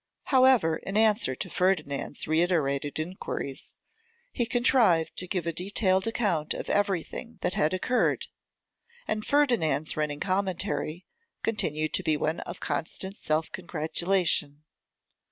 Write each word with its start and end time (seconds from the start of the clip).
However, 0.33 0.77
in 0.77 0.97
answer 0.97 1.35
to 1.35 1.47
Ferdinand's 1.47 2.27
reiterated 2.27 2.97
enquiries, 2.97 3.75
he 4.31 4.47
contrived 4.47 5.15
to 5.17 5.27
give 5.27 5.45
a 5.45 5.53
detailed 5.53 6.07
account 6.07 6.55
of 6.55 6.71
everything 6.71 7.37
that 7.41 7.53
had 7.53 7.71
occurred, 7.71 8.25
and 9.07 9.23
Ferdinand's 9.23 9.95
running 9.95 10.19
commentary 10.19 11.05
continued 11.43 11.93
to 11.93 12.01
be 12.01 12.17
one 12.17 12.39
of 12.39 12.59
constant 12.59 13.15
self 13.15 13.51
congratulation. 13.51 14.63